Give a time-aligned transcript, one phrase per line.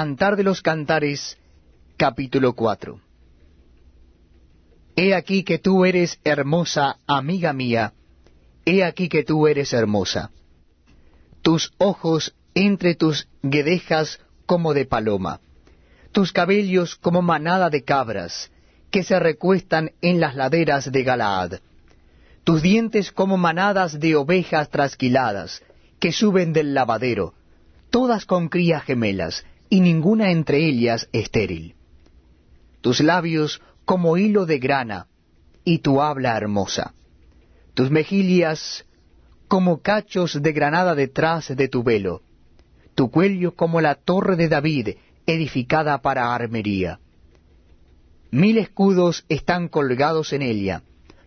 [0.00, 1.36] Cantar de los Cantares,
[1.98, 2.98] capítulo 4.
[4.96, 7.92] He aquí que tú eres hermosa, amiga mía,
[8.64, 10.30] he aquí que tú eres hermosa.
[11.42, 15.40] Tus ojos entre tus guedejas como de paloma,
[16.12, 18.50] tus cabellos como manada de cabras,
[18.90, 21.60] que se recuestan en las laderas de Galaad,
[22.44, 25.62] tus dientes como manadas de ovejas trasquiladas,
[25.98, 27.34] que suben del lavadero,
[27.90, 31.76] todas con crías gemelas, y ninguna entre ellas estéril.
[32.80, 35.06] Tus labios como hilo de grana,
[35.64, 36.92] y tu habla hermosa.
[37.74, 38.84] Tus mejillas
[39.46, 42.22] como cachos de granada detrás de tu velo.
[42.96, 44.88] Tu cuello como la torre de David,
[45.26, 46.98] edificada para armería.
[48.32, 50.82] Mil escudos están colgados en ella,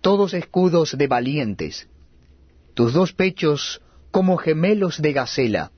[0.00, 1.88] todos escudos de valientes.
[2.74, 5.70] Tus dos pechos como gemelos de gacela,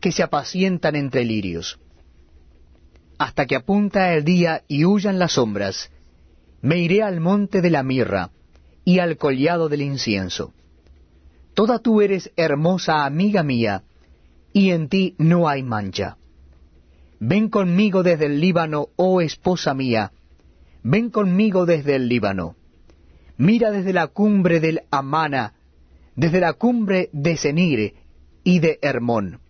[0.00, 1.78] que se apacientan entre lirios
[3.24, 5.90] hasta que apunta el día y huyan las sombras,
[6.60, 8.32] me iré al monte de la mirra
[8.84, 10.52] y al collado del incienso.
[11.54, 13.84] Toda tú eres hermosa amiga mía,
[14.52, 16.18] y en ti no hay mancha.
[17.18, 20.12] Ven conmigo desde el Líbano, oh esposa mía,
[20.82, 22.56] ven conmigo desde el Líbano.
[23.38, 25.54] Mira desde la cumbre del Amana,
[26.14, 27.94] desde la cumbre de Senir
[28.44, 29.40] y de Hermón,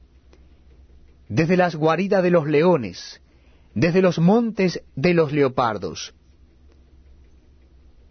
[1.28, 3.20] desde las guaridas de los leones,
[3.74, 6.14] desde los montes de los leopardos.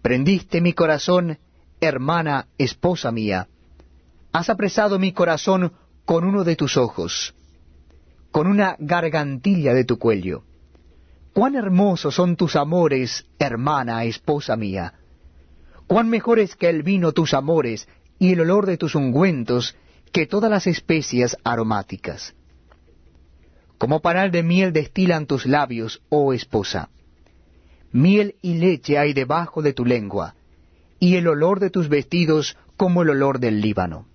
[0.01, 1.39] Prendiste mi corazón,
[1.79, 3.47] hermana, esposa mía.
[4.33, 5.71] Has apresado mi corazón
[6.05, 7.33] con uno de tus ojos,
[8.31, 10.43] con una gargantilla de tu cuello.
[11.33, 14.93] Cuán hermosos son tus amores, hermana, esposa mía.
[15.87, 17.87] Cuán mejores que el vino tus amores
[18.19, 19.75] y el olor de tus ungüentos
[20.11, 22.35] que todas las especias aromáticas.
[23.83, 26.87] Como panal de miel destilan tus labios, oh esposa.
[27.91, 30.35] Miel y leche hay debajo de tu lengua,
[31.01, 34.07] y el olor de tus vestidos como el olor del Líbano.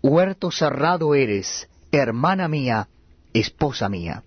[0.00, 2.88] Huerto cerrado eres, hermana mía,
[3.34, 4.22] esposa mía.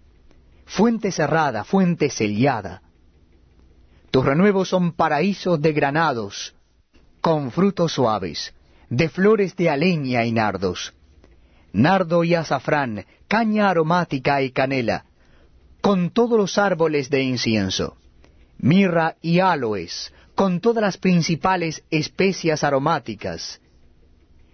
[0.65, 2.83] Fuente cerrada, fuente sellada.
[4.11, 6.53] Tus renuevos son paraísos de granados,
[7.21, 8.53] con frutos suaves,
[8.91, 10.93] de flores de aleña y nardos
[11.73, 15.05] nardo y azafrán, caña aromática y canela,
[15.81, 17.97] con todos los árboles de incienso,
[18.57, 23.59] mirra y aloes, con todas las principales especias aromáticas,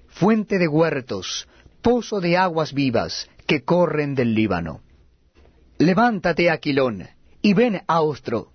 [0.07, 1.47] fuente de huertos,
[1.81, 4.81] pozo de aguas vivas que corren del Líbano.
[5.77, 7.07] Levántate, Aquilón,
[7.41, 8.51] y ven, Austro,